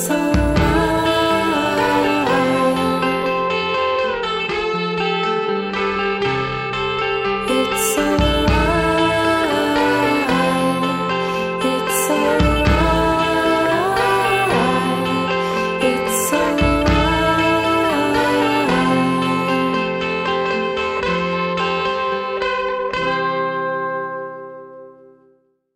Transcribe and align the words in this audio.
soul 0.00 0.49